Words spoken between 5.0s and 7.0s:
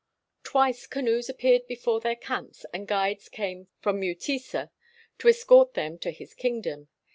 to escort them to his kingdom.